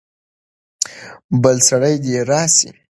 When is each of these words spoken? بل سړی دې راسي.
بل 1.41 1.57
سړی 1.69 1.95
دې 2.03 2.17
راسي. 2.29 2.69